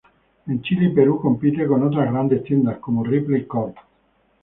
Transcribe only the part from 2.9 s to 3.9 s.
Ripley Corp.